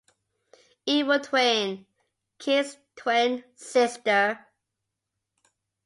[0.87, 1.85] "Evil Twin"-
[2.39, 4.43] Keith's twin sister.